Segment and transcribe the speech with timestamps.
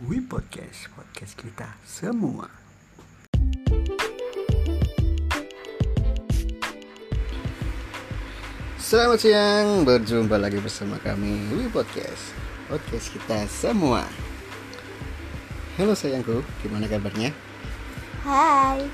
[0.00, 2.48] We Podcast, podcast kita semua.
[8.80, 12.32] Selamat siang, berjumpa lagi bersama kami We Podcast,
[12.72, 14.08] podcast kita semua.
[15.76, 17.36] Halo sayangku, gimana kabarnya?
[18.24, 18.88] Hai.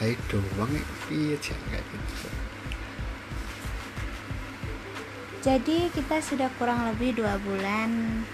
[0.00, 0.72] Hai doang,
[1.12, 2.28] iya jangan gitu.
[5.44, 8.24] Jadi kita sudah kurang lebih dua bulan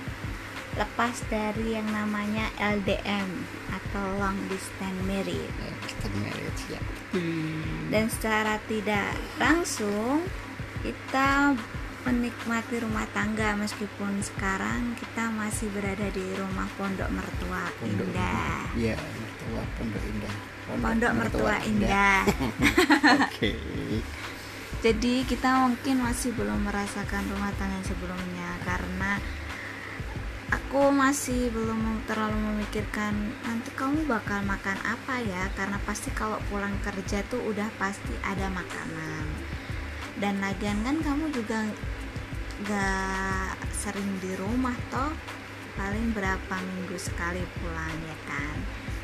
[0.78, 3.26] lepas dari yang namanya LDM
[3.74, 5.58] atau long distance marriage.
[5.84, 6.80] Kita marriage ya.
[7.90, 10.22] Dan secara tidak langsung
[10.86, 11.58] kita
[12.06, 18.62] menikmati rumah tangga meskipun sekarang kita masih berada di rumah pondok mertua Pondok indah.
[18.78, 20.34] Iya, mertua Pondok Indah.
[20.68, 22.22] Pondok mertua indah.
[23.26, 23.52] Oke.
[24.78, 29.18] Jadi kita mungkin masih belum merasakan rumah tangga sebelumnya karena
[30.48, 33.12] aku masih belum terlalu memikirkan
[33.44, 35.48] nanti kamu bakal makan apa ya?
[35.56, 39.24] Karena pasti kalau pulang kerja tuh udah pasti ada makanan.
[40.18, 41.62] Dan lagian kan kamu juga
[42.66, 45.12] gak sering di rumah toh.
[45.78, 48.56] Paling berapa minggu sekali pulang ya kan?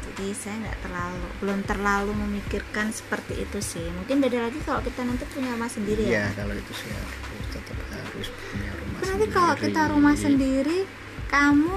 [0.05, 3.87] Jadi saya nggak terlalu belum terlalu memikirkan seperti itu sih.
[3.95, 7.47] Mungkin beda lagi kalau kita nanti punya rumah sendiri Iya, ya kalau itu sih harus
[7.51, 11.04] tetap harus punya rumah Tapi nanti kalau kita rumah sendiri
[11.35, 11.75] kamu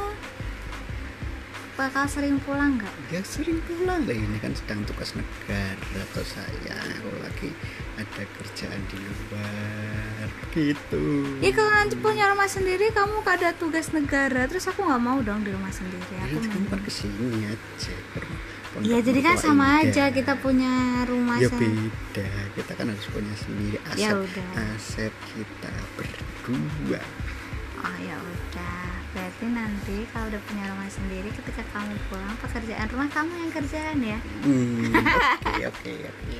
[1.73, 6.77] bakal sering pulang nggak Ya sering pulang lah ini kan sedang tugas negara atau saya
[6.95, 7.49] kalau lagi
[7.97, 11.05] ada kerjaan di luar gitu.
[11.37, 15.41] ya kalau nanti punya rumah sendiri kamu ada tugas negara terus aku nggak mau dong
[15.41, 17.95] di rumah sendiri Ya, aku itu kamu kan ke sini aja.
[18.13, 18.41] ke rumah
[18.77, 19.89] Iya jadi kan sama indah.
[19.89, 20.73] aja kita punya
[21.09, 24.49] rumah Ya beda, kita kan harus punya sendiri aset Ya udah.
[24.77, 27.01] aset kita berdua.
[27.87, 33.07] Oh ya udah berarti nanti kalau udah punya rumah sendiri ketika kamu pulang pekerjaan rumah
[33.07, 34.91] kamu yang kerjaan ya Hmm,
[35.47, 36.37] Oke oke oke.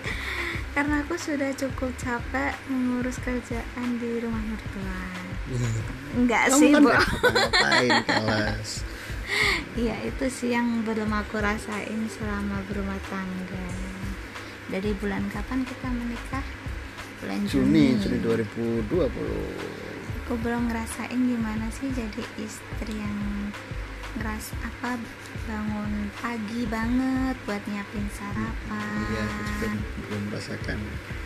[0.74, 5.02] karena aku sudah cukup capek mengurus kerjaan di rumah mertua
[6.16, 6.88] enggak Kamu sih kan Bu.
[6.88, 8.70] nggak ngapain kelas.
[9.74, 13.66] Iya itu sih yang belum aku rasain selama berumah tangga
[14.68, 16.46] Dari bulan kapan kita menikah?
[17.18, 18.46] Bulan Juni Juni, Juni
[18.86, 19.89] 2020.
[20.30, 23.50] Aku belum ngerasain gimana sih jadi istri yang
[24.14, 24.94] ngeras apa
[25.50, 29.68] bangun pagi banget buat nyiapin sarapan Iya, aku juga
[30.06, 30.78] belum merasakan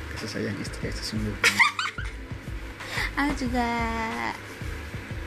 [0.09, 1.53] kasih sayang istri yang sesungguhnya.
[3.21, 3.69] Aku juga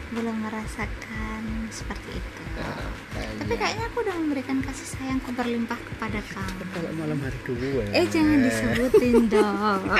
[0.09, 2.81] belum merasakan seperti itu Ah,
[3.45, 7.85] Tapi kayaknya aku udah memberikan kasih sayangku berlimpah kepada kamu kalau malam hari dua.
[7.93, 9.85] Eh jangan disebutin dong.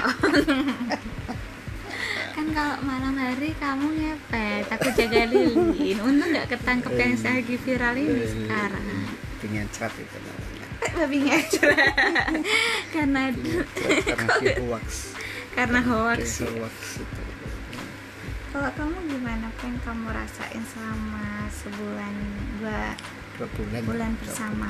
[2.38, 5.98] kan kalau malam hari kamu ngepet, aku jaga lilin.
[6.06, 8.86] Untung nggak ketangkep yang saya lagi viral ini sekarang.
[9.42, 10.68] Dengan cerat itu namanya.
[10.94, 11.90] Babi ngecerat.
[12.94, 13.22] karena
[14.06, 14.86] karena si hoax.
[15.58, 16.22] karena hoax.
[16.46, 17.22] Oke, hoax itu.
[18.48, 19.50] Kalau kamu gimana?
[19.50, 22.14] Apa yang kamu rasain selama sebulan
[22.62, 22.82] dua
[23.38, 23.48] Dua
[23.82, 24.14] bulan.
[24.22, 24.70] bersama?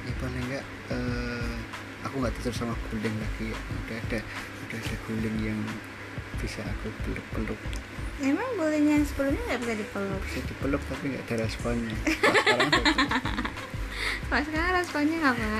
[0.00, 1.54] ya paling enggak eh,
[2.02, 3.58] aku nggak tidur sama guling lagi ya.
[3.58, 4.18] udah ada
[4.62, 5.60] udah ada guling yang
[6.38, 7.60] bisa aku peluk peluk
[8.20, 10.20] Emang bullying yang sebelumnya nggak bisa dipeluk?
[10.22, 12.82] bisa dipeluk tapi nggak ada responnya sekarang ada
[14.28, 15.50] Kalau sekarang responnya apa?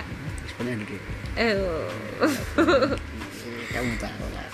[0.45, 0.97] responnya ada di
[1.31, 1.89] Oh.
[3.73, 4.49] kamu tahu lah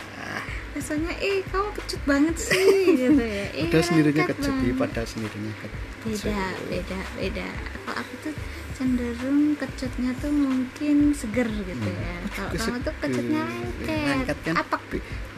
[0.77, 4.77] rasanya ih kamu kecut banget sih gitu ya Ih, udah sendirinya banget.
[4.77, 7.49] pada sendirinya kecil beda beda beda
[7.81, 8.35] kalau aku tuh
[8.77, 12.17] cenderung kecutnya tuh mungkin seger gitu ya.
[12.37, 14.09] Kalau kamu tuh kecutnya lengket Hmm.
[14.13, 14.77] lengket kan apa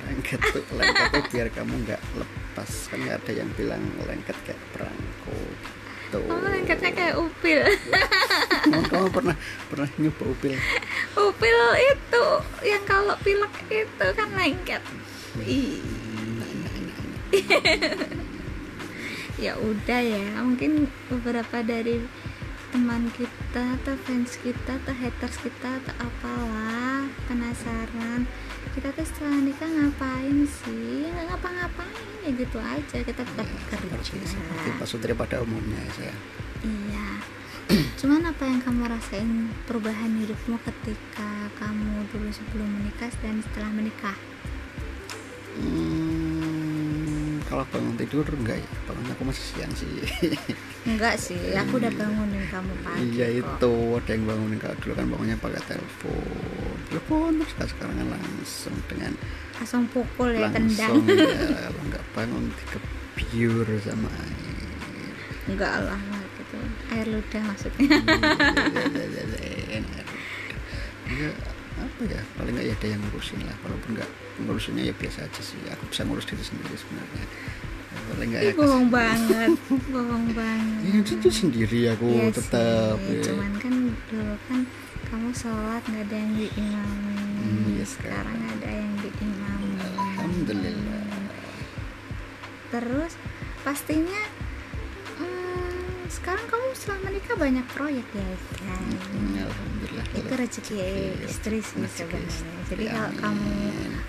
[0.09, 2.71] lengket tuh lengket tuh biar kamu nggak lepas.
[2.91, 5.39] Kan nggak ada yang bilang lengket kayak perangko
[6.09, 7.61] gitu kamu lengketnya kayak upil.
[8.65, 9.37] Kamu, kamu pernah
[9.69, 10.57] pernah nyoba upil?
[11.13, 12.25] Upil itu
[12.65, 14.81] yang kalau pilek itu kan lengket.
[15.45, 15.85] Ih.
[19.45, 22.01] ya udah ya mungkin beberapa dari
[22.69, 28.29] teman kita atau fans kita atau haters kita atau apalah penasaran.
[28.77, 31.09] Kita tuh setelah nikah ngapain sih?
[31.09, 32.99] Nggak ngapa-ngapain ya gitu aja.
[33.01, 36.15] Kita tetap seperti kerja seperti Pak Sutri pada umumnya ya saya.
[36.63, 37.09] Iya.
[38.01, 44.17] Cuman apa yang kamu rasain perubahan hidupmu ketika kamu dulu sebelum menikah dan setelah menikah?
[45.59, 46.28] Hmm,
[47.49, 48.69] kalau bangun tidur enggak ya.
[48.85, 49.89] Bangun aku masih siang sih.
[50.85, 55.07] Enggak sih aku udah bangunin kamu pagi iya itu ada yang bangunin kalau dulu kan
[55.09, 56.77] bangunnya pakai telepon.
[56.93, 59.13] Telepon terus kan sekarang kan langsung dengan
[59.57, 61.19] langsung pukul ya langsung tendang.
[61.19, 61.27] ya.
[61.67, 64.57] Kalau nggak bangun dikebiur sama air
[65.49, 66.01] enggak lah
[66.37, 66.59] gitu.
[66.93, 67.89] Air ludah maksudnya.
[67.89, 70.07] Ya, ya, ya, ya, enak.
[71.09, 71.33] ya
[71.79, 73.57] apa ya paling nggak ya ada yang ngurusin lah.
[73.63, 74.11] Walaupun nggak
[74.41, 75.59] ngurusinnya ya biasa aja sih.
[75.69, 77.25] Aku bisa ngurus diri sendiri sebenarnya.
[77.89, 79.51] Ya, paling nggak ya bohong banget
[79.95, 80.81] bohong banget.
[80.85, 83.23] Ya itu sendiri aku Iya tetap sih, ya.
[83.27, 83.75] cuman kan
[84.07, 84.61] dulu kan
[85.09, 88.35] kamu sholat nggak ada yang diimamin Hmm, iya sekarang.
[88.35, 88.61] Sekarang.
[88.61, 91.05] ada yang diimamin alhamdulillah.
[92.69, 93.13] Terus
[93.61, 94.21] pastinya
[96.79, 98.23] setelah menikah banyak proyek ya
[98.57, 100.05] kan Hmm, alhamdulillah.
[100.15, 102.53] Itu rezeki Iya, istri sih sebenarnya.
[102.65, 103.19] jadi kalau amin.
[103.19, 103.51] kamu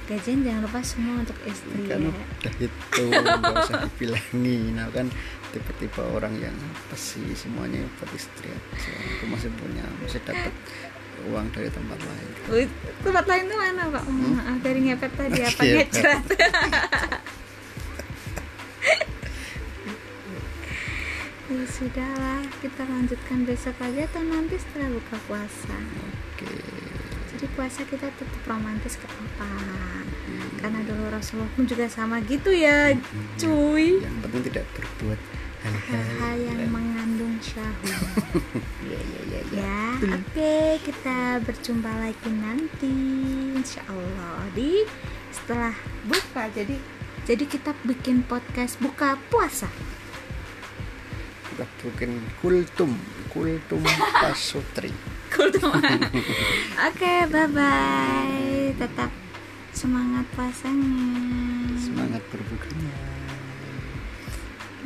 [0.06, 2.14] gajian jangan lupa semua untuk istri kan ya.
[2.14, 4.62] udah itu nggak usah dibilangin.
[4.76, 5.08] Nah kan
[5.50, 10.54] tipe-tipe orang yang apa sih semuanya buat istri aja aku masih punya masih dapat
[11.26, 12.30] uang dari tempat lain.
[13.02, 14.04] Tempat lain tuh mana pak?
[14.06, 16.24] Maaf dari ngepet tadi apa Ngepet.
[21.80, 25.80] sudahlah kita lanjutkan besok aja atau nanti setelah buka puasa?
[26.12, 26.52] Oke.
[27.32, 29.52] Jadi puasa kita tetap romantis ke apa
[30.60, 32.92] karena dulu Rasulullah pun juga sama gitu ya
[33.40, 34.04] cuy.
[34.04, 35.20] Yang penting tidak berbuat
[35.64, 38.28] hal-hal yang mengandung syahwat.
[38.90, 39.62] Ya ya ya ya.
[39.64, 39.84] Ya
[40.20, 42.92] oke kita berjumpa lagi nanti
[43.56, 44.84] insya Allah di
[45.32, 45.72] setelah
[46.12, 46.52] buka.
[46.52, 46.76] Jadi
[47.24, 49.72] jadi kita bikin podcast buka puasa
[51.82, 52.96] bikin kultum
[53.34, 53.82] kultum
[54.22, 54.94] pasutri.
[55.30, 56.02] Teman
[56.90, 59.12] oke bye bye tetap
[59.72, 61.04] semangat puasanya.
[61.80, 62.94] Semangat berbukanya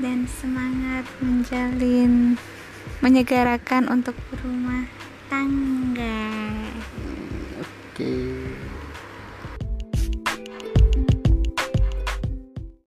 [0.02, 2.36] dan semangat menjalin
[3.00, 4.90] menyegarakan untuk berumah
[5.30, 6.28] tangga.
[7.62, 8.14] Oke